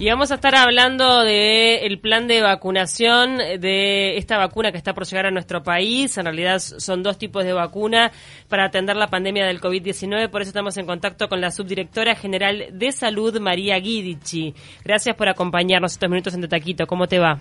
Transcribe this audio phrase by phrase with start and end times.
[0.00, 4.94] Y vamos a estar hablando de el plan de vacunación de esta vacuna que está
[4.94, 6.16] por llegar a nuestro país.
[6.18, 8.12] En realidad son dos tipos de vacuna
[8.48, 10.30] para atender la pandemia del COVID-19.
[10.30, 14.54] Por eso estamos en contacto con la subdirectora general de salud, María Guidici.
[14.84, 16.86] Gracias por acompañarnos estos minutos en Taquito.
[16.86, 17.40] ¿Cómo te va?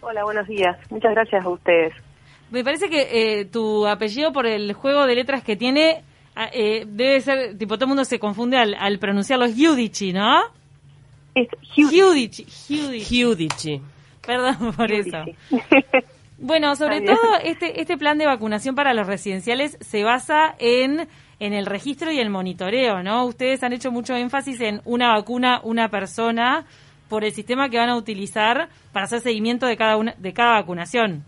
[0.00, 0.76] Hola, buenos días.
[0.90, 1.94] Muchas gracias a ustedes.
[2.50, 6.02] Me parece que eh, tu apellido por el juego de letras que tiene
[6.34, 10.42] ah, eh, debe ser, tipo, todo el mundo se confunde al, al pronunciarlo, Giudici, ¿no?
[11.36, 12.44] Es Giudici.
[12.44, 13.82] Giudici.
[14.26, 15.18] Perdón por eso.
[16.38, 21.08] Bueno, sobre todo este, este plan de vacunación para los residenciales se basa en,
[21.40, 23.24] en el registro y el monitoreo, ¿no?
[23.24, 26.66] Ustedes han hecho mucho énfasis en una vacuna, una persona,
[27.08, 30.60] por el sistema que van a utilizar para hacer seguimiento de cada, una, de cada
[30.60, 31.24] vacunación.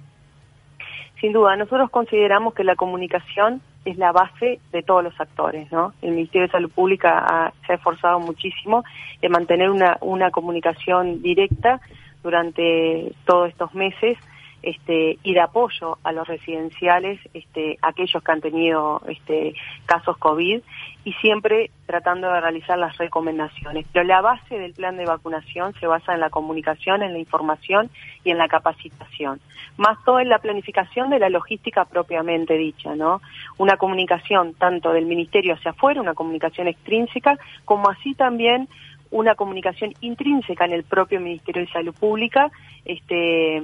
[1.23, 5.93] Sin duda, nosotros consideramos que la comunicación es la base de todos los actores, ¿no?
[6.03, 8.85] El Ministerio de Salud Pública se ha esforzado muchísimo
[9.23, 11.81] en mantener una, una comunicación directa
[12.23, 14.19] durante todos estos meses
[14.63, 19.55] este, y de apoyo a los residenciales, este, aquellos que han tenido este,
[19.87, 20.61] casos COVID,
[21.05, 23.87] y siempre tratando de realizar las recomendaciones.
[23.93, 27.89] Pero la base del plan de vacunación se basa en la comunicación, en la información
[28.25, 29.41] y en la capacitación.
[29.77, 33.23] Más todo en la planificación de la logística propiamente dicha, ¿no?
[33.57, 38.69] Una comunicación tanto del Ministerio hacia afuera, una comunicación extrínseca, como así también
[39.11, 42.51] una comunicación intrínseca en el propio Ministerio de Salud Pública,
[42.85, 43.63] este,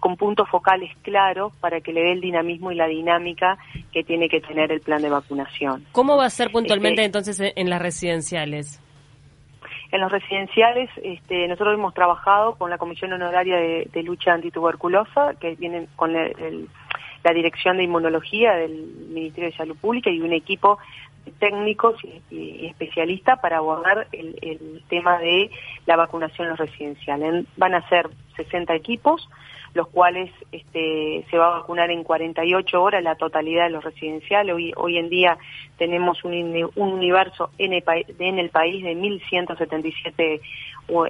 [0.00, 3.58] con puntos focales claros para que le dé el dinamismo y la dinámica
[3.92, 5.84] que tiene que tener el plan de vacunación.
[5.92, 8.80] ¿Cómo va a ser puntualmente este, entonces en las residenciales?
[9.90, 15.54] En los residenciales, este, nosotros hemos trabajado con la Comisión Honoraria de, Lucha Antituberculosa, que
[15.54, 18.72] viene con la Dirección de Inmunología del
[19.08, 21.07] Ministerio de Salud Pública y un equipo de
[21.38, 21.96] técnicos
[22.30, 25.50] y, especialistas para abordar el, el, tema de
[25.86, 27.44] la vacunación en los residenciales.
[27.56, 29.28] Van a ser 60 equipos,
[29.74, 34.54] los cuales este, se va a vacunar en 48 horas la totalidad de los residenciales.
[34.54, 35.38] Hoy, hoy en día
[35.76, 36.34] tenemos un,
[36.74, 37.84] un universo en el,
[38.18, 40.40] en el país de 1.177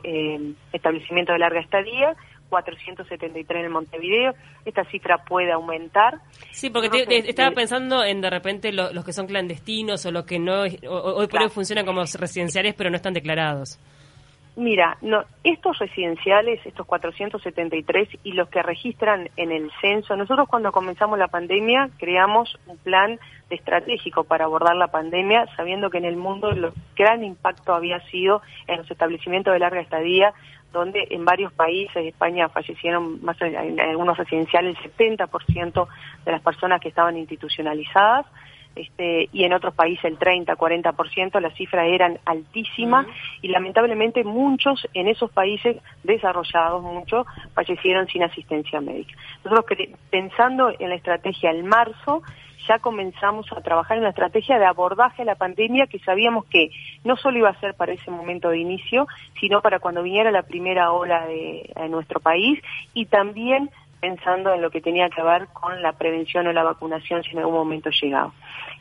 [0.05, 2.17] eh, establecimientos de larga estadía.
[2.49, 4.35] 473 en Montevideo.
[4.65, 6.19] Esta cifra puede aumentar.
[6.51, 10.63] Sí, porque estaba pensando en de repente los que son clandestinos o los que no,
[10.63, 13.79] hoy por hoy funcionan como residenciales pero no están declarados.
[14.59, 20.73] Mira, no, estos residenciales, estos 473 y los que registran en el censo, nosotros cuando
[20.73, 23.21] comenzamos la pandemia creamos un plan
[23.51, 28.43] estratégico para abordar la pandemia, sabiendo que en el mundo el gran impacto había sido
[28.67, 30.35] en los establecimientos de larga estadía,
[30.73, 35.89] donde en varios países, de España fallecieron más en algunos residenciales el 70%
[36.25, 38.27] de las personas que estaban institucionalizadas
[38.79, 43.07] este, y en otros países el 30, 40%, las cifras eran altísimas
[43.43, 49.15] y lamentablemente muchos en esos países desarrollados, muchos, fallecieron sin asistencia médica.
[49.45, 49.79] Nosotros
[50.11, 52.23] pensando en la estrategia en marzo,
[52.69, 56.71] ya comenzamos a trabajar en una estrategia de abordaje a la pandemia que sabíamos que
[57.03, 59.09] no solo iba a ser para ese momento de inicio,
[59.41, 62.61] sino para cuando viniera la primera ola de, nuestro país
[62.93, 63.71] y también
[64.01, 67.39] pensando en lo que tenía que ver con la prevención o la vacunación si en
[67.39, 68.33] algún momento llegaba.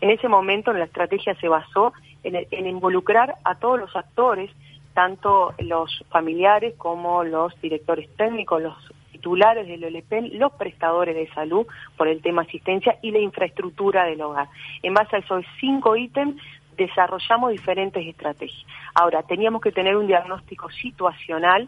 [0.02, 1.94] En ese momento la estrategia se basó
[2.24, 4.52] en, involucrar a todos los actores,
[4.94, 11.66] tanto los familiares como los directores técnicos, los titulares del OLEPEN, los prestadores de salud
[11.98, 14.48] por el tema asistencia y la infraestructura del hogar.
[14.84, 16.40] En base a esos cinco ítems
[16.78, 18.64] desarrollamos diferentes estrategias.
[18.94, 21.68] Ahora, teníamos que tener un diagnóstico situacional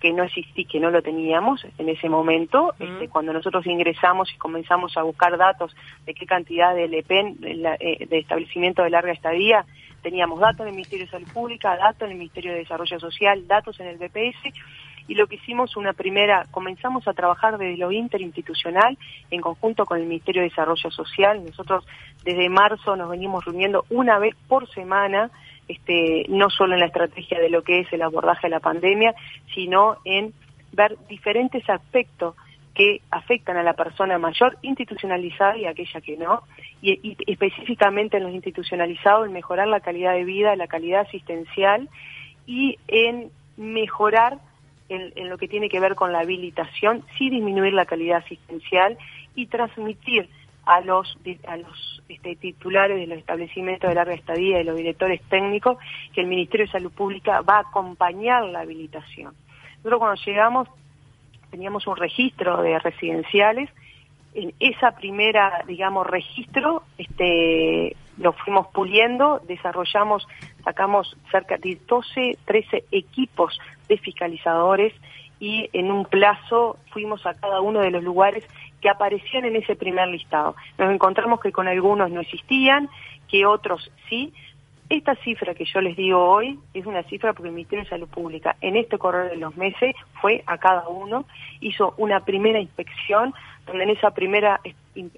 [0.00, 4.36] que no existía, que no lo teníamos en ese momento, este, cuando nosotros ingresamos y
[4.36, 9.64] comenzamos a buscar datos de qué cantidad de LEPEN, eh, de establecimiento de larga estadía,
[10.02, 13.46] teníamos datos en el Ministerio de Salud Pública, datos en el Ministerio de Desarrollo Social,
[13.46, 14.52] datos en el BPS,
[15.08, 18.96] y lo que hicimos una primera, comenzamos a trabajar desde lo interinstitucional
[19.30, 21.44] en conjunto con el Ministerio de Desarrollo Social.
[21.44, 21.86] Nosotros
[22.24, 25.30] desde marzo nos venimos reuniendo una vez por semana
[25.68, 29.14] este, no solo en la estrategia de lo que es el abordaje de la pandemia,
[29.54, 30.32] sino en
[30.72, 32.34] ver diferentes aspectos
[32.74, 36.42] que afectan a la persona mayor institucionalizada y aquella que no,
[36.80, 41.88] y, específicamente en los institucionalizados, en mejorar la calidad de vida, la calidad asistencial
[42.46, 44.38] y en mejorar
[44.92, 48.98] en, lo que tiene que ver con la habilitación, sí disminuir la calidad asistencial
[49.34, 50.28] y transmitir
[50.64, 55.20] a los, a los este, titulares de los establecimientos de larga estadía y los directores
[55.28, 55.78] técnicos
[56.14, 59.34] que el Ministerio de Salud Pública va a acompañar la habilitación.
[59.78, 60.68] Nosotros cuando llegamos
[61.50, 63.68] teníamos un registro de residenciales,
[64.34, 70.26] en esa primera, digamos, registro, este, lo fuimos puliendo, desarrollamos
[70.64, 73.58] sacamos cerca de 12, 13 equipos
[73.88, 74.92] de fiscalizadores
[75.40, 78.44] y en un plazo fuimos a cada uno de los lugares
[78.80, 80.54] que aparecían en ese primer listado.
[80.78, 82.88] Nos encontramos que con algunos no existían,
[83.28, 84.32] que otros sí.
[84.88, 88.08] Esta cifra que yo les digo hoy es una cifra porque el Ministerio de Salud
[88.08, 91.24] Pública en este correr de los meses fue a cada uno,
[91.60, 93.32] hizo una primera inspección,
[93.66, 94.60] donde en esa primera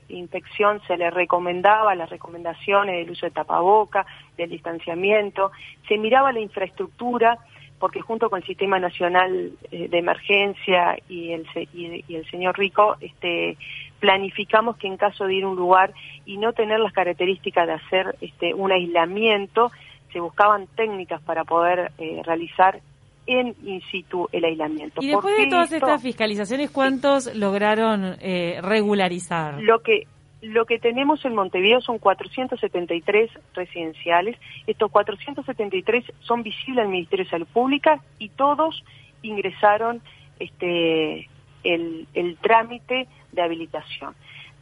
[0.08, 4.06] inspección se le recomendaba las recomendaciones del uso de tapaboca,
[4.36, 5.50] del distanciamiento,
[5.88, 7.38] se miraba la infraestructura,
[7.78, 12.96] porque junto con el Sistema Nacional eh, de Emergencia y el, y, el señor Rico,
[13.00, 13.56] este,
[13.98, 15.92] planificamos que en caso de ir a un lugar
[16.24, 19.72] y no tener las características de hacer este, un aislamiento,
[20.12, 22.80] se buscaban técnicas para poder eh, realizar
[23.26, 25.02] en in situ el aislamiento.
[25.02, 29.60] Y después de todas estas fiscalizaciones, ¿cuántos lograron eh, regularizar?
[29.62, 30.06] Lo que
[30.42, 34.36] lo que tenemos en Montevideo son 473 residenciales.
[34.66, 38.84] Estos 473 son visibles al Ministerio de Salud Pública y todos
[39.22, 40.02] ingresaron
[40.38, 41.30] este,
[41.62, 44.14] el, el trámite de habilitación.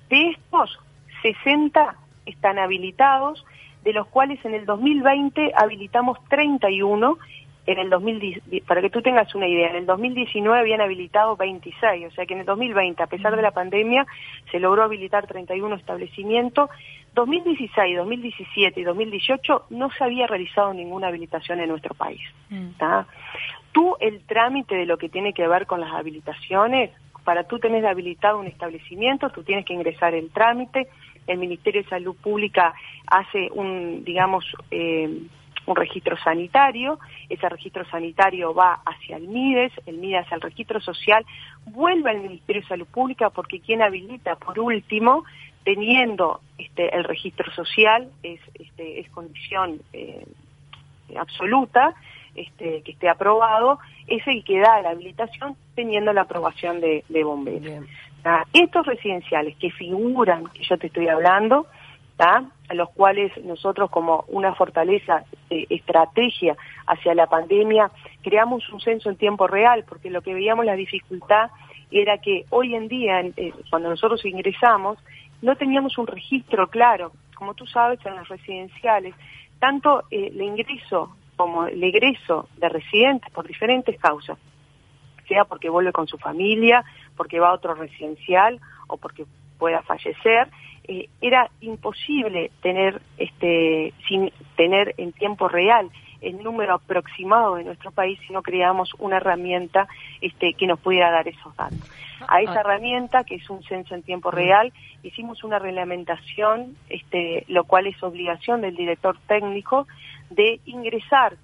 [0.08, 0.78] De estos,
[1.22, 3.44] 60 están habilitados,
[3.82, 7.18] de los cuales en el 2020 habilitamos 31
[7.66, 12.06] en el 2010, para que tú tengas una idea, en el 2019 habían habilitado 26,
[12.06, 14.06] o sea que en el 2020, a pesar de la pandemia,
[14.50, 16.70] se logró habilitar 31 establecimientos.
[17.14, 22.20] 2016, 2017 y 2018 no se había realizado ninguna habilitación en nuestro país.
[22.48, 22.70] Mm.
[23.72, 26.90] Tú el trámite de lo que tiene que ver con las habilitaciones,
[27.24, 30.88] para tú tener habilitado un establecimiento, tú tienes que ingresar el trámite,
[31.26, 32.74] el Ministerio de Salud Pública
[33.06, 35.20] hace un, digamos, eh,
[35.66, 36.98] un registro sanitario,
[37.28, 41.24] ese registro sanitario va hacia el MIDES, el MIDES el registro social,
[41.66, 45.24] vuelve al Ministerio de Salud Pública porque quien habilita por último,
[45.64, 50.26] teniendo este, el registro social, es, este, es condición eh,
[51.16, 51.94] absoluta,
[52.34, 57.86] este, que esté aprobado, es el que da la habilitación teniendo la aprobación de, bomberos.
[58.24, 61.66] Ah, estos residenciales que figuran, que yo te estoy hablando,
[62.18, 66.56] a los cuales nosotros como una fortaleza, de estrategia
[66.86, 67.90] hacia la pandemia,
[68.22, 71.50] creamos un censo en tiempo real, porque lo que veíamos la dificultad
[71.90, 74.98] era que hoy en día, eh, cuando nosotros ingresamos,
[75.42, 77.12] no teníamos un registro claro.
[77.34, 79.14] Como tú sabes, en las residenciales,
[79.58, 84.38] tanto eh, el ingreso como el egreso de residentes por diferentes causas,
[85.26, 86.84] sea porque vuelve con su familia,
[87.16, 89.24] porque va a otro residencial o porque
[89.62, 90.48] pueda fallecer,
[90.88, 95.88] eh, era imposible tener, este, sin tener en tiempo real
[96.20, 99.86] el número aproximado de nuestro país si no creamos una herramienta
[100.20, 101.78] este, que nos pudiera dar esos datos.
[102.26, 102.60] A esa ah.
[102.62, 104.34] herramienta, que es un censo en tiempo mm.
[104.34, 104.72] real,
[105.04, 109.86] hicimos una reglamentación, este, lo cual es obligación del director técnico
[110.30, 111.36] de ingresar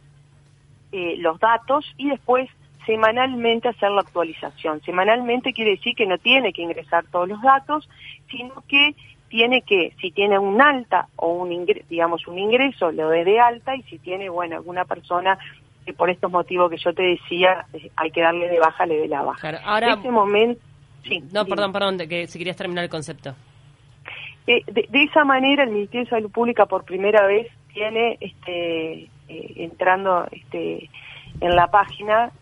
[0.91, 2.51] eh, los datos y después
[2.89, 4.81] semanalmente hacer la actualización.
[4.81, 7.87] Semanalmente quiere decir que no tiene que ingresar todos los datos,
[8.31, 8.95] sino que
[9.29, 13.39] tiene que, si tiene un alta o un ingreso, digamos un ingreso, lo dé de
[13.39, 15.39] alta y si tiene, bueno, alguna persona
[15.85, 19.01] que por estos motivos que yo te decía, eh, hay que darle de baja, le
[19.01, 19.61] dé la baja.
[19.67, 20.61] ahora, en ese momento,
[21.05, 21.23] sí.
[21.31, 23.35] No, perdón, perdón, que si querías terminar el concepto.
[24.47, 29.53] Eh, de, esa manera el Ministerio de Salud Pública por primera vez tiene, este, eh,
[29.57, 30.89] entrando este,
[31.43, 32.33] en la página,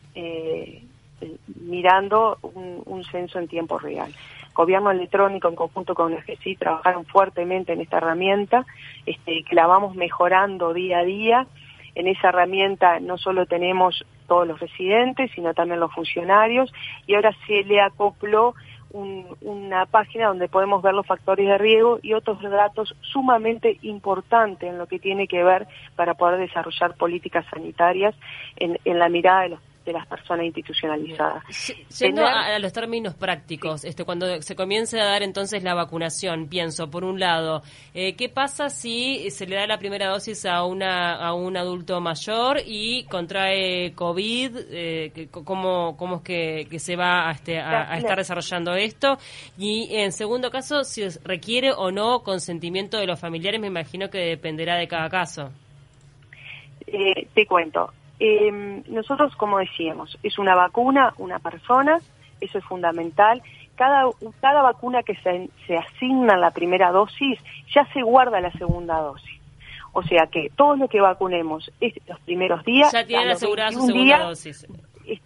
[1.60, 4.12] mirando un, censo en tiempo real
[4.56, 8.64] gobierno electrónico en conjunto con el GESI trabajaron fuertemente en esta herramienta,
[9.04, 11.46] este, que la vamos mejorando día a día.
[11.94, 16.72] En esa herramienta no solo tenemos todos los residentes, sino también los funcionarios,
[17.06, 18.54] y ahora se le acopló
[19.42, 24.78] una página donde podemos ver los factores de riesgo y otros datos sumamente importantes en
[24.78, 28.14] lo que tiene que ver para poder desarrollar políticas sanitarias
[28.56, 31.42] en la mirada de los de las personas institucionalizadas.
[31.98, 36.90] Yendo a, los términos prácticos, este, cuando se comience a dar entonces la vacunación, pienso,
[36.90, 37.62] por un lado,
[37.94, 42.00] eh, ¿qué pasa si se le da la primera dosis a, una, a un adulto
[42.00, 44.56] mayor y contrae COVID?
[44.70, 49.18] Eh, ¿cómo, ¿Cómo es que, se va a, este, a, estar desarrollando esto?
[49.56, 54.18] Y en segundo caso, si requiere o no consentimiento de los familiares, me imagino que
[54.18, 55.52] dependerá de cada caso.
[56.88, 61.98] Eh, te cuento, eh, nosotros, como decíamos, es una vacuna, una persona,
[62.40, 63.42] eso es fundamental.
[63.74, 64.04] Cada,
[64.40, 67.38] cada vacuna que se, se asigna en la primera dosis
[67.74, 69.40] ya se guarda la segunda dosis.
[69.92, 72.92] O sea que todo lo que vacunemos es los primeros días.
[72.92, 74.66] Ya tiene asegurada su segunda dosis.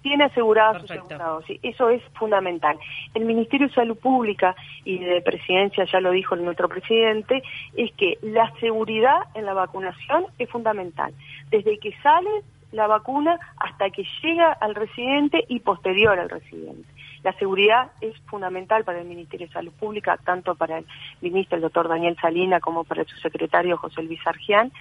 [0.03, 1.59] tiene asegurada su segunda dosis.
[1.63, 2.79] Eso es fundamental.
[3.15, 4.55] El Ministerio de Salud Pública
[4.85, 7.43] y de Presidencia, ya lo dijo nuestro presidente,
[7.77, 11.13] es que la seguridad en la vacunación es fundamental.
[11.51, 12.31] desde que sale
[12.73, 16.89] la vacuna hasta que llega al residente y posterior al residente.
[17.23, 20.87] La seguridad es fundamental para el Ministerio de Salud Pública, tanto para el
[21.21, 24.73] ministro, el doctor Daniel Salina, como para su secretario José Luis Argián.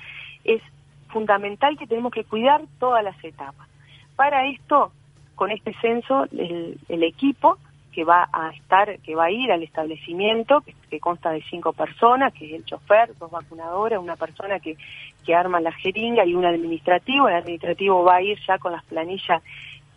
[0.45, 0.61] Es
[1.09, 3.67] fundamental que tenemos que cuidar todas las etapas.
[4.15, 4.91] Para esto,
[5.35, 7.57] con este censo, el, equipo
[7.91, 12.33] que va a estar, que va a ir al establecimiento, que, consta de cinco personas,
[12.33, 14.77] que es el chofer, dos vacunadoras, una persona que,
[15.25, 17.27] que arma la jeringa y un administrativo.
[17.27, 19.41] El administrativo va a ir ya con las planillas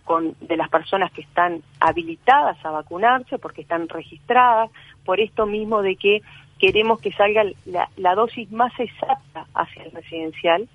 [0.04, 4.70] con, de las personas que están habilitadas a vacunarse porque están registradas,
[5.04, 6.22] por esto mismo de que
[6.58, 10.68] queremos que salga la, dosis más exacta hacia el residencial,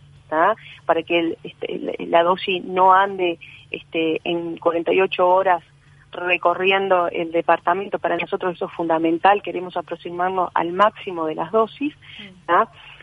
[0.86, 3.39] para que este, la dosis no ande
[3.71, 5.63] este, en 48 horas
[6.12, 8.00] recorriendo el departamento.
[8.00, 11.94] Para nosotros eso es fundamental, queremos aproximarnos al máximo de las dosis.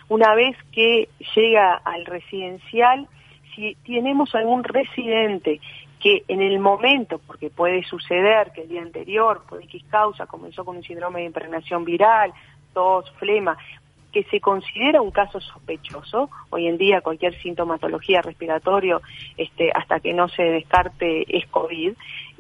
[0.09, 3.09] Una vez que llega al residencial,
[3.55, 5.61] si tenemos algún residente
[6.01, 10.65] que en el momento, porque puede suceder que el día anterior, por X causa, comenzó
[10.65, 12.33] con un síndrome de impregnación viral,
[12.75, 13.57] tos, flema,
[14.13, 19.01] que se considera un caso sospechoso, hoy en día cualquier sintomatología respiratorio,
[19.37, 21.95] este, hasta que no se descarte es COVID,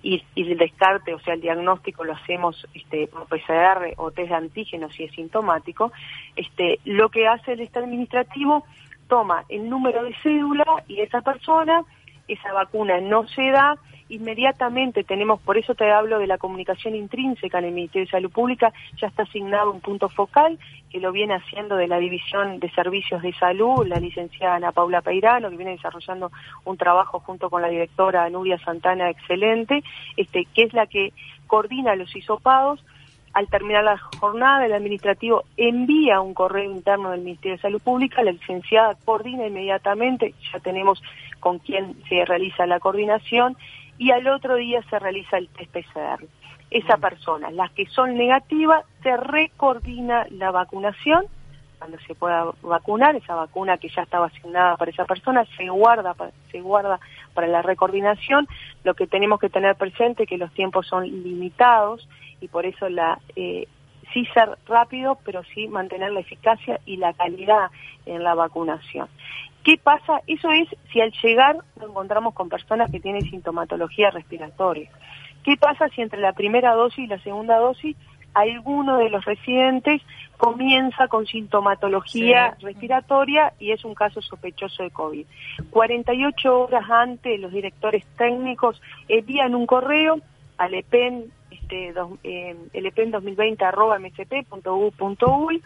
[0.05, 4.35] y, el descarte, o sea, el diagnóstico lo hacemos este, por PCR o test de
[4.35, 5.93] antígenos si es sintomático,
[6.37, 8.65] este, lo que hace el Estado administrativo
[9.09, 11.85] toma el número de cédula y esa persona
[12.29, 13.77] esa vacuna no se da,
[14.09, 18.31] inmediatamente tenemos, por eso te hablo de la comunicación intrínseca en el Ministerio de Salud
[18.31, 20.59] Pública, ya está asignado un punto focal
[20.91, 25.03] que lo viene haciendo de la División de Servicios de Salud, la licenciada Ana Paula
[25.03, 26.31] Peirano, que viene desarrollando
[26.65, 29.83] un trabajo junto con la directora Nuria Santana excelente,
[30.17, 31.13] este, que es la que
[31.47, 32.85] coordina los hisopados.
[33.33, 38.23] Al terminar la jornada, el administrativo envía un correo interno del Ministerio de Salud Pública,
[38.23, 41.03] la licenciada coordina inmediatamente, ya tenemos
[41.41, 43.57] con quién se realiza la coordinación,
[43.99, 46.25] y al otro día se realiza el test PCR.
[46.71, 51.27] Esa persona, las que son negativas, se recoordina la vacunación,
[51.79, 56.15] cuando se pueda vacunar, esa vacuna que ya estaba asignada para esa persona, se guarda,
[56.51, 56.99] se guarda
[57.35, 58.49] para la recoordinación.
[58.85, 62.09] Lo que tenemos que tener presente es que los tiempos son limitados,
[62.41, 63.69] y por eso la eh,
[64.13, 67.71] sí ser rápido, pero sí mantener la eficacia y la calidad
[68.07, 69.09] en la vacunación.
[69.65, 70.21] ¿Qué pasa?
[70.27, 74.91] Eso es si al llegar nos encontramos con personas que tienen sintomatología respiratoria.
[75.43, 77.97] ¿Qué pasa si entre la primera dosis y la segunda dosis
[78.35, 80.03] alguno de los residentes
[80.37, 85.27] comienza con sintomatología respiratoria y es un caso sospechoso de COVID?
[85.71, 90.19] 48 horas antes los directores técnicos envían un correo
[90.59, 91.95] al EPEN este,
[92.25, 95.63] eh, lpen 2020 arroba msp.u.uy.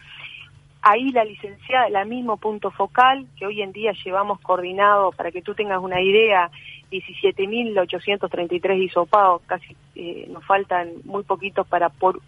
[0.90, 5.42] Ahí la licenciada, la mismo punto focal que hoy en día llevamos coordinado, para que
[5.42, 6.50] tú tengas una idea,
[6.90, 12.22] 17.833 hisopados, casi eh, nos faltan muy poquitos para por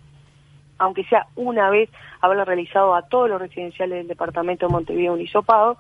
[0.77, 1.89] aunque sea una vez
[2.21, 5.79] haberlo realizado a todos los residenciales del departamento de Montevideo un hisopado,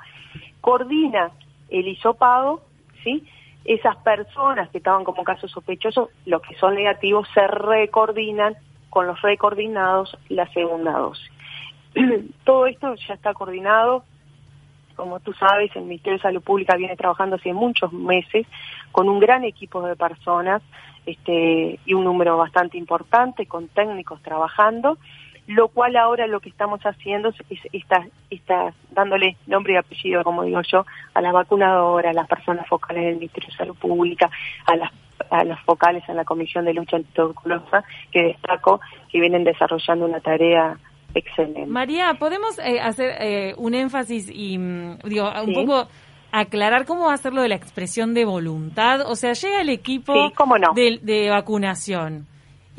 [0.62, 1.32] coordina
[1.68, 2.62] el hisopado,
[3.04, 3.26] ¿sí?
[3.66, 8.56] esas personas que estaban como casos sospechosos, los que son negativos, se recoordinan
[8.88, 11.30] con los recoordinados la segunda dosis.
[12.44, 14.04] Todo esto ya está coordinado,
[14.96, 18.46] como tú sabes, el Ministerio de Salud Pública viene trabajando hace muchos meses
[18.92, 20.62] con un gran equipo de personas
[21.06, 24.98] este, y un número bastante importante, con técnicos trabajando
[25.50, 30.44] lo cual ahora lo que estamos haciendo es, está, está dándole nombre y apellido, como
[30.44, 34.30] digo yo, a las vacunadoras, a las personas focales del Ministerio de Salud Pública,
[34.66, 34.92] a las
[35.28, 38.80] a las focales en la Comisión de Lucha Antituberculosa, que destaco
[39.10, 40.78] que vienen desarrollando una tarea
[41.14, 41.66] excelente.
[41.66, 45.88] María, ¿podemos eh, hacer eh, un énfasis y, mm, digo, un poco
[46.32, 49.02] aclarar cómo va a ser lo de la expresión de voluntad?
[49.10, 50.14] O sea, llega el equipo
[51.02, 52.26] de vacunación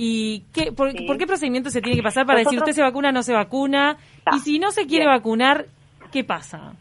[0.04, 3.12] ¿Y qué, por, qué procedimiento se tiene que pasar para decir usted se vacuna o
[3.12, 3.98] no se vacuna?
[4.34, 5.66] Y si no se quiere vacunar,
[6.12, 6.74] ¿qué pasa?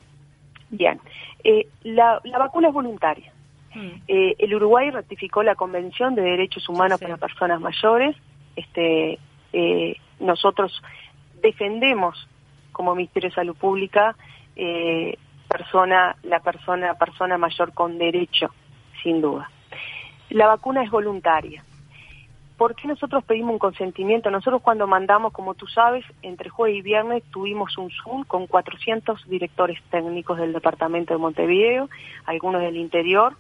[0.71, 0.99] Bien,
[1.45, 3.31] eh, la, vacuna es voluntaria.
[3.75, 4.01] Hmm.
[4.09, 8.17] Eh, el Uruguay ratificó la Convención de Derechos Humanos para Personas Mayores.
[8.57, 9.19] Este,
[9.53, 10.81] eh, nosotros
[11.41, 12.29] defendemos
[12.73, 14.17] como Ministerio de Salud Pública
[15.49, 18.51] persona, la persona, persona mayor con derecho,
[19.03, 19.51] sin duda.
[20.29, 21.65] La vacuna es voluntaria.
[22.61, 24.31] ¿por qué nosotros pedimos un consentimiento?
[24.31, 29.27] Nosotros cuando mandamos, como tú sabes, entre jueves y viernes tuvimos un Zoom con 400
[29.31, 31.89] directores técnicos del departamento de Montevideo,
[32.27, 33.35] algunos del interior,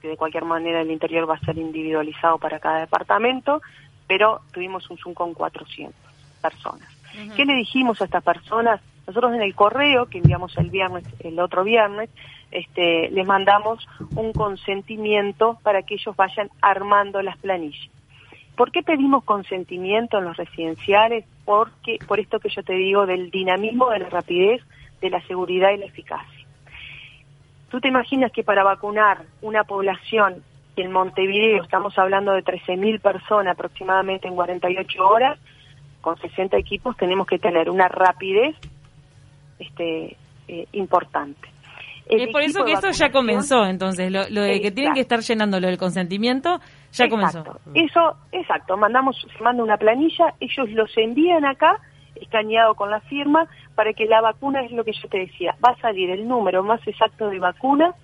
[0.00, 3.60] que de cualquier manera el interior va a ser individualizado para cada departamento,
[4.06, 5.94] pero tuvimos un Zoom con 400
[6.40, 6.95] personas.
[7.34, 8.80] ¿Qué le dijimos a estas personas?
[9.06, 12.10] Nosotros en el correo que enviamos el viernes, el otro viernes,
[12.50, 17.90] este, les mandamos un consentimiento para que ellos vayan armando las planillas.
[18.56, 21.24] ¿Por qué pedimos consentimiento en los residenciales?
[21.44, 24.62] Porque, por esto que yo te digo, del dinamismo, de la rapidez,
[25.00, 26.46] de la seguridad y la eficacia.
[27.68, 30.42] Tú te imaginas que para vacunar una población
[30.76, 35.38] en Montevideo, estamos hablando de 13.000 personas aproximadamente en 48 horas,
[36.06, 38.54] con 60 equipos tenemos que tener una rapidez
[39.58, 41.48] este, eh, importante.
[42.08, 45.58] es por eso que esto ya comenzó, entonces, lo, de que tienen que estar llenando
[45.58, 46.60] lo del consentimiento,
[46.92, 47.42] ya comenzó.
[47.74, 51.80] Eso, exacto, mandamos, se manda una planilla, ellos los envían acá,
[52.14, 55.72] escaneado con la firma, para que la vacuna, es lo que yo te decía, va
[55.72, 57.96] a salir el número más exacto de vacuna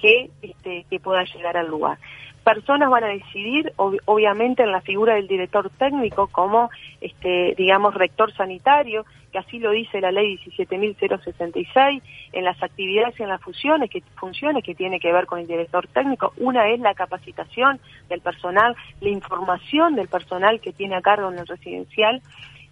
[0.00, 1.98] que, este, que pueda llegar al lugar
[2.44, 6.70] personas van a decidir, obviamente, en la figura del director técnico como,
[7.00, 13.22] este, digamos, rector sanitario, que así lo dice la ley 17.066, en las actividades y
[13.22, 16.34] en las funciones que, funciones que tiene que ver con el director técnico.
[16.36, 21.38] Una es la capacitación del personal, la información del personal que tiene a cargo en
[21.38, 22.22] el residencial,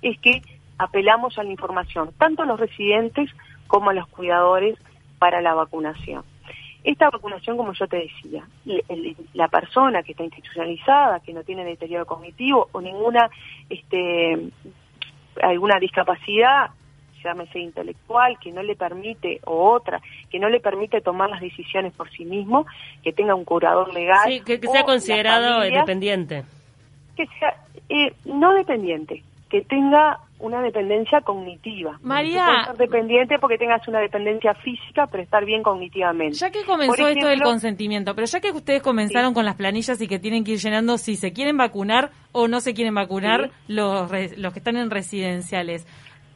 [0.02, 0.42] es que
[0.78, 3.30] apelamos a la información, tanto a los residentes
[3.66, 4.78] como a los cuidadores
[5.18, 6.24] para la vacunación.
[6.84, 8.44] Esta vacunación, como yo te decía,
[9.34, 13.30] la persona que está institucionalizada, que no tiene deterioro cognitivo o ninguna,
[13.70, 14.50] este,
[15.40, 16.70] alguna discapacidad,
[17.22, 21.92] llámese intelectual, que no le permite, o otra, que no le permite tomar las decisiones
[21.92, 22.66] por sí mismo,
[23.02, 24.26] que tenga un curador legal.
[24.26, 26.44] Sí, que, sea considerado dependiente.
[27.16, 27.56] Que sea,
[27.88, 29.22] eh, no dependiente,
[29.52, 31.98] que tenga una dependencia cognitiva.
[32.02, 32.64] María.
[32.64, 36.38] ser dependiente porque tengas una dependencia física, pero estar bien cognitivamente.
[36.38, 40.08] Ya que comenzó esto del consentimiento, pero ya que ustedes comenzaron con las planillas y
[40.08, 44.10] que tienen que ir llenando si se quieren vacunar o no se quieren vacunar los,
[44.38, 45.86] los que están en residenciales,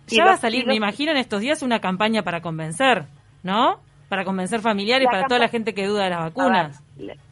[0.08, 3.06] ya va a salir, me imagino, en estos días una campaña para convencer,
[3.42, 3.80] ¿no?
[4.10, 6.82] Para convencer familiares, para toda la gente que duda de las vacunas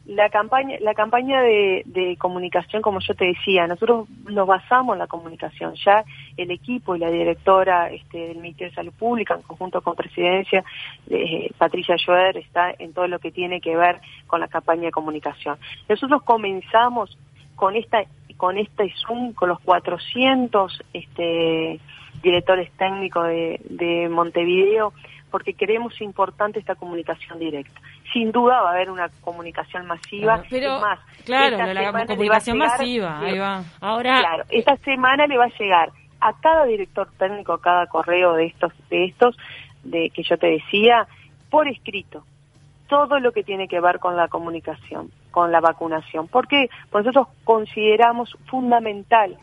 [0.07, 5.07] la campaña la campaña de, comunicación como yo te decía nosotros nos basamos en la
[5.07, 6.05] comunicación ya
[6.37, 10.65] el equipo y la directora este, del Ministerio de Salud Pública en conjunto con presidencia
[11.09, 14.91] eh, Patricia Joer está en todo lo que tiene que ver con la campaña de
[14.91, 17.17] comunicación nosotros comenzamos
[17.57, 18.05] con esta
[18.37, 21.81] con este Zoom con los 400 este
[22.23, 24.93] directores técnicos de, de Montevideo
[25.35, 27.81] porque creemos importante esta comunicación directa.
[28.15, 30.43] Sin duda va a haber una comunicación masiva.
[30.49, 33.63] pero, más, claro, la comunicación masiva, ahí va.
[33.81, 38.35] Ahora, claro, esta semana le va a llegar a cada director técnico, a cada correo
[38.35, 39.37] de estos, de estos,
[39.83, 41.07] de que yo te decía,
[41.51, 42.25] por escrito,
[42.89, 46.29] todo lo que tiene que ver con la comunicación, con la vacunación.
[46.29, 49.37] porque Porque nosotros consideramos fundamental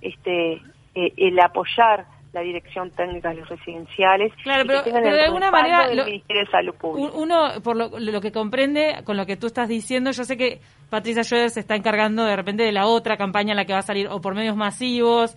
[0.00, 0.62] este
[0.94, 4.32] eh, el apoyar la dirección técnica de los residenciales.
[4.42, 7.12] Claro, pero, de alguna manera Ministerio de Salud Pública.
[7.14, 11.22] Uno, por lo, que comprende, con lo que tú estás diciendo, yo sé que Patricia
[11.22, 13.82] Schroeder se está encargando de repente de la otra campaña en la que va a
[13.82, 15.36] salir o por medios masivos,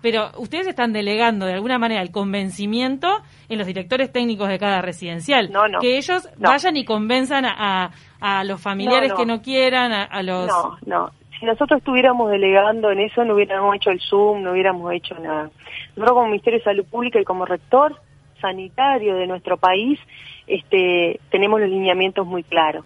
[0.00, 3.08] pero ustedes están delegando de alguna manera el convencimiento
[3.48, 5.50] en los directores técnicos de cada residencial.
[5.50, 5.80] No, no.
[5.80, 10.46] Que ellos vayan y convenzan a, a, los familiares que no quieran, a, a los...
[10.46, 14.92] No, no si nosotros estuviéramos delegando en eso, no hubiéramos hecho el Zoom, no hubiéramos
[14.92, 15.50] hecho nada.
[15.90, 18.00] Nosotros como Ministerio de Salud Pública y como rector
[18.40, 19.98] sanitario de nuestro país,
[20.46, 22.84] este, tenemos los lineamientos muy claros.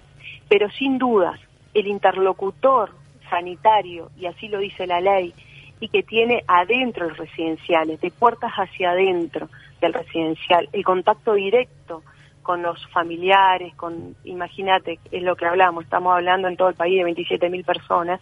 [0.48, 1.38] Pero sin dudas,
[1.74, 2.90] el interlocutor
[3.28, 5.32] sanitario, y así lo dice la ley,
[5.78, 9.48] y que tiene adentro los residenciales, de puertas hacia adentro
[9.80, 12.02] del residencial, el contacto directo
[12.42, 16.96] con los familiares, con, imagínate, es lo que hablamos, estamos hablando en todo el país
[16.96, 18.20] de 27 mil personas,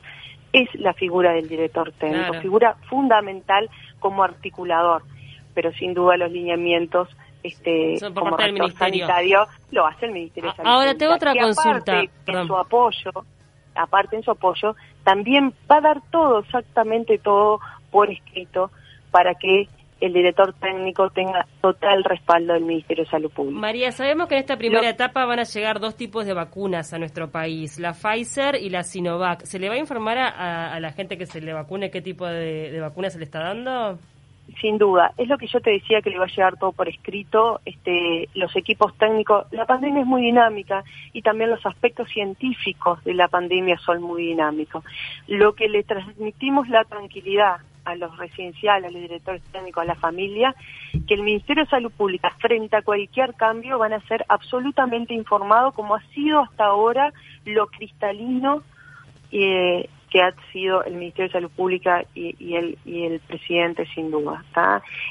[0.52, 5.02] es la figura del director técnico, figura fundamental como articulador,
[5.54, 7.08] pero sin duda los lineamientos
[7.42, 10.70] este como rector sanitario lo hace el Ministerio de Salud.
[10.70, 12.00] Ahora tengo otra consulta.
[12.26, 13.10] En su apoyo,
[13.74, 18.70] aparte en su apoyo, también va a dar todo, exactamente todo por escrito
[19.10, 19.68] para que
[20.00, 23.58] el director técnico tenga total respaldo del Ministerio de Salud Pública.
[23.58, 26.98] María, sabemos que en esta primera etapa van a llegar dos tipos de vacunas a
[26.98, 29.42] nuestro país, la Pfizer y la Sinovac.
[29.44, 32.70] ¿Se le va a informar a, la gente que se le vacune qué tipo de,
[32.70, 33.98] de, vacuna se le está dando?
[34.60, 36.88] Sin duda, es lo que yo te decía que le va a llegar todo por
[36.88, 43.02] escrito, este, los equipos técnicos, la pandemia es muy dinámica y también los aspectos científicos
[43.04, 44.84] de la pandemia son muy dinámicos.
[45.26, 49.94] Lo que le transmitimos la tranquilidad a los residenciales, a los directores técnicos, a la
[49.94, 50.54] familia,
[51.06, 55.74] que el Ministerio de Salud Pública, frente a cualquier cambio, van a ser absolutamente informados,
[55.74, 57.12] como ha sido hasta ahora
[57.44, 58.62] lo cristalino
[59.32, 64.10] eh, que ha sido el Ministerio de Salud Pública y, el, y el presidente, sin
[64.10, 64.42] duda.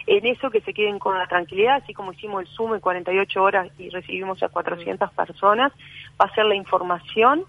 [0.05, 3.41] En eso que se queden con la tranquilidad, así como hicimos el Zoom en 48
[3.41, 5.71] horas y recibimos a 400 personas,
[6.19, 7.43] va a ser la información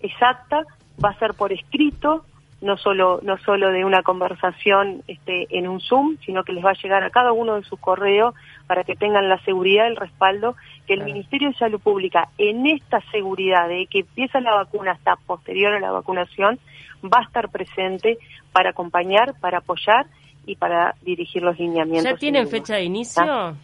[0.00, 0.64] exacta,
[1.04, 2.24] va a ser por escrito,
[2.60, 6.70] no solo no solo de una conversación este, en un Zoom, sino que les va
[6.70, 8.34] a llegar a cada uno de sus correos
[8.66, 13.00] para que tengan la seguridad, el respaldo, que el Ministerio de Salud Pública en esta
[13.10, 16.58] seguridad de que empieza la vacuna hasta posterior a la vacunación,
[17.04, 18.18] va a estar presente
[18.52, 20.06] para acompañar, para apoyar
[20.46, 22.12] y para dirigir los lineamientos.
[22.12, 23.54] ¿Ya tienen fecha de inicio?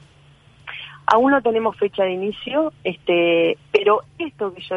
[1.06, 4.76] Aún no tenemos fecha de inicio, este, pero esto que yo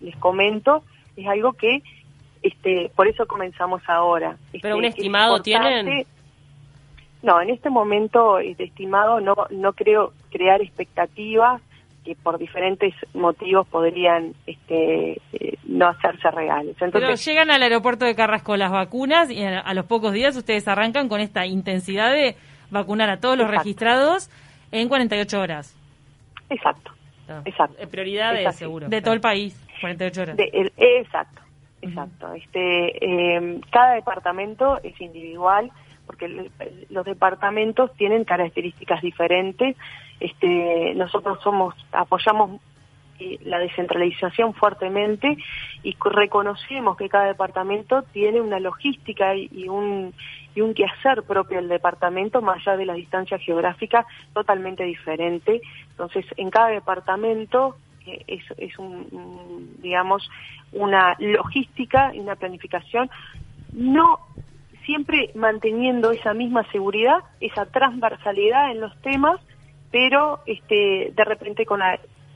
[0.00, 0.82] les comento
[1.16, 1.82] es algo que
[2.46, 4.36] este, por eso comenzamos ahora.
[4.62, 6.06] ¿Pero un este, estimado tienen?
[7.22, 11.60] No, en este momento, este, estimado, no, no creo crear expectativas
[12.04, 16.76] que por diferentes motivos podrían este, eh, no hacerse reales.
[16.80, 20.68] Entonces, Pero llegan al aeropuerto de Carrasco las vacunas y a, los pocos días ustedes
[20.68, 22.36] arrancan con esta intensidad de
[22.70, 24.30] vacunar a todos los registrados
[24.70, 25.74] en 48 horas.
[26.48, 26.92] Exacto.
[27.28, 27.42] Ah.
[27.44, 27.88] Exacto.
[27.88, 28.88] Prioridad seguro.
[28.88, 30.36] De todo el país, 48 horas.
[30.76, 31.45] exacto.
[31.88, 32.32] Exacto.
[32.34, 35.70] Este, eh, cada departamento es individual
[36.06, 36.50] porque
[36.88, 39.76] los departamentos tienen características diferentes.
[40.20, 42.60] Este, nosotros somos apoyamos
[43.18, 45.36] eh, la descentralización fuertemente
[45.82, 50.14] y reconocemos que cada departamento tiene una logística y, un
[50.54, 55.60] y un quehacer propio del departamento más allá de la distancia geográfica totalmente diferente.
[55.90, 57.76] Entonces, en cada departamento
[58.26, 60.28] es, es un, digamos,
[60.72, 63.10] una logística y una planificación,
[63.72, 64.20] no
[64.84, 69.40] siempre manteniendo esa misma seguridad, esa transversalidad en los temas,
[69.90, 71.80] pero este, de repente con,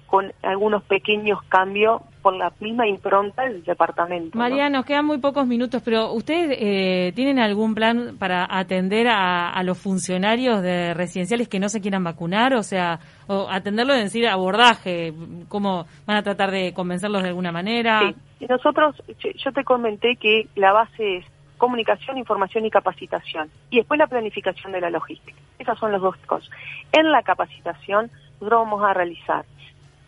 [0.06, 4.38] con algunos pequeños cambios por la misma impronta del departamento.
[4.38, 9.62] María, nos quedan muy pocos minutos, pero ¿ustedes eh, tienen algún plan para atender a,
[9.62, 12.54] los funcionarios de residenciales que no se quieran vacunar?
[12.54, 15.12] O sea, o atenderlo en decir abordaje,
[15.48, 18.12] ¿cómo van a tratar de convencerlos de alguna manera?
[18.38, 19.02] Sí, nosotros,
[19.36, 21.24] yo te comenté que la base es
[21.58, 23.50] comunicación, información y capacitación.
[23.70, 25.38] Y después la planificación de la logística.
[25.58, 26.50] Esas son las dos cosas.
[26.90, 29.44] En la capacitación, nosotros vamos a realizar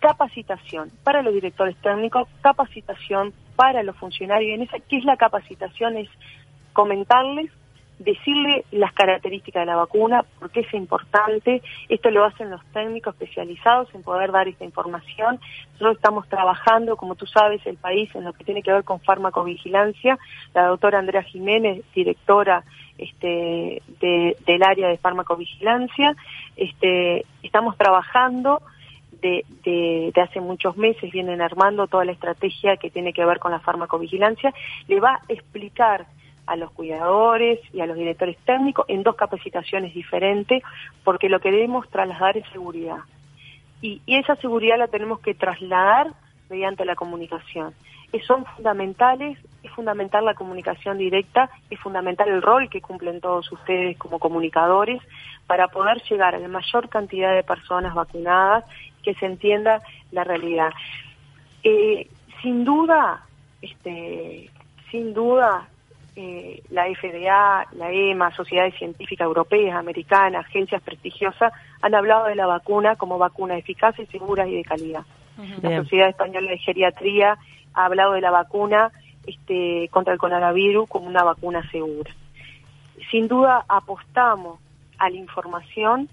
[0.03, 4.55] capacitación para los directores técnicos, capacitación para los funcionarios.
[4.57, 5.97] En esa, ¿Qué es la capacitación?
[5.97, 6.09] Es
[6.73, 7.51] comentarles,
[8.01, 11.63] decirle las características de la vacuna, por qué es importante.
[11.89, 15.39] Esto lo hacen los técnicos especializados en poder dar esta información.
[15.75, 18.99] Nosotros estamos trabajando, como tú sabes, el país en lo que tiene que ver con
[19.01, 20.19] farmacovigilancia.
[20.53, 22.65] La doctora Andrea Jiménez, directora
[22.99, 26.17] este, del área de farmacovigilancia,
[26.57, 28.61] este, estamos trabajando
[29.23, 33.61] de, hace muchos meses vienen armando toda la estrategia que tiene que ver con la
[33.61, 34.53] farmacovigilancia,
[34.89, 36.07] le va a explicar
[36.47, 40.63] a los cuidadores y a los directores técnicos en dos capacitaciones diferentes,
[41.05, 42.99] porque lo que debemos trasladar es seguridad.
[43.81, 46.09] Y, y esa seguridad la tenemos que trasladar
[46.51, 47.73] mediante la comunicación.
[48.27, 53.97] son fundamentales, es fundamental la comunicación directa, es fundamental el rol que cumplen todos ustedes
[53.97, 55.01] como comunicadores
[55.47, 58.65] para poder llegar a la mayor cantidad de personas vacunadas
[59.03, 60.71] que se entienda la realidad.
[61.63, 62.09] Eh,
[62.41, 63.25] sin duda,
[63.61, 64.51] este,
[64.91, 65.69] sin duda,
[66.15, 72.47] eh, la FDA, la EMA, sociedades científicas europeas, americanas, agencias prestigiosas, han hablado de la
[72.47, 75.05] vacuna como vacuna eficaz y segura y de calidad.
[75.63, 77.39] La Sociedad Española de Geriatría
[77.73, 78.93] ha hablado de la vacuna
[79.27, 82.15] este, contra el coronavirus como una vacuna segura.
[83.11, 84.61] Sin duda apostamos
[84.99, 86.09] a la información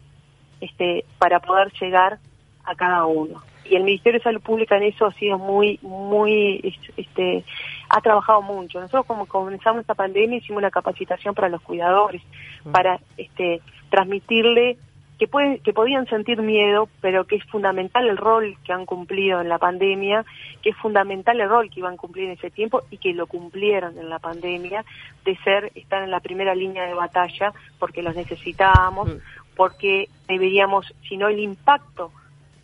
[0.62, 2.20] este, para poder llegar
[2.64, 3.42] a cada uno.
[3.66, 7.44] Y el Ministerio de Salud Pública en eso ha sido muy, muy, este,
[7.90, 8.80] ha trabajado mucho.
[8.80, 12.22] Nosotros como comenzamos esta pandemia hicimos una capacitación para los cuidadores,
[12.66, 12.72] mm.
[12.72, 14.78] para este, transmitirle
[15.20, 19.42] que, pueden, que podían sentir miedo, pero que es fundamental el rol que han cumplido
[19.42, 20.26] en la pandemia,
[20.64, 23.28] que es fundamental el rol que iban a cumplir en ese tiempo y que lo
[23.28, 24.86] cumplieron en la pandemia,
[25.26, 29.18] de ser, estar en la primera línea de batalla porque los necesitábamos, mm.
[29.56, 32.12] porque deberíamos, si no el impacto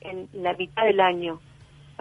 [0.09, 1.39] en la mitad del año,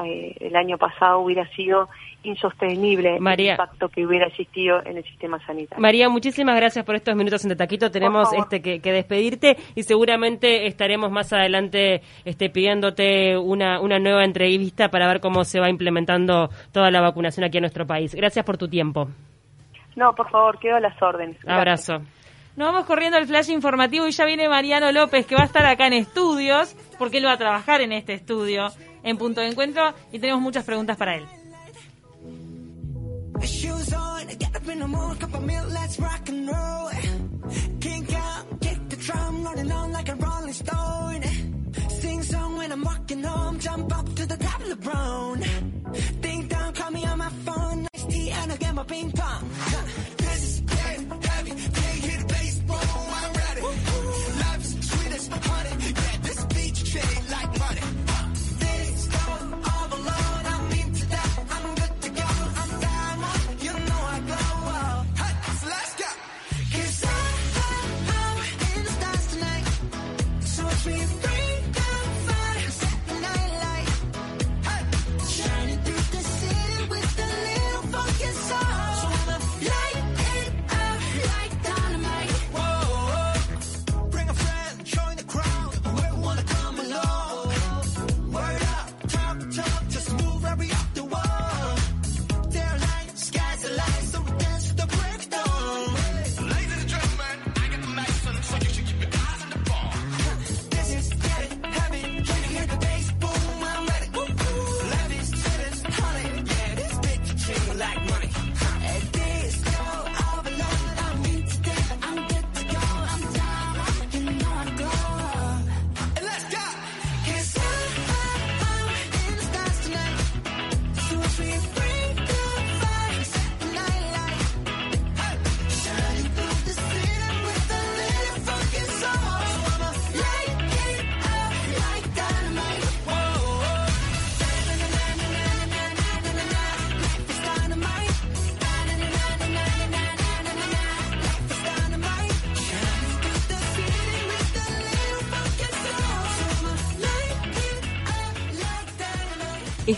[0.05, 1.89] eh, el año pasado, hubiera sido
[2.25, 5.81] insostenible el impacto que hubiera existido en el sistema sanitario.
[5.81, 7.91] María, muchísimas gracias por estos minutos en Taquito.
[7.91, 14.89] Tenemos este que, despedirte y seguramente estaremos más adelante este, pidiéndote una, una nueva entrevista
[14.89, 18.15] para ver cómo se va implementando toda la vacunación aquí en nuestro país.
[18.15, 19.09] Gracias por tu tiempo.
[19.97, 21.37] No, por favor, quedo a las órdenes.
[21.47, 22.01] Abrazo.
[22.57, 25.67] Nos vamos corriendo al flash informativo y ya viene Mariano López, que va a estar
[25.67, 28.69] acá en estudios, porque él va a trabajar en este estudio,
[29.03, 31.25] en punto de encuentro, y tenemos muchas preguntas para él.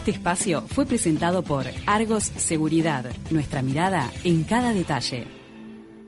[0.06, 5.45] Este espacio fue presentado por Argos Seguridad, nuestra mirada en cada detalle.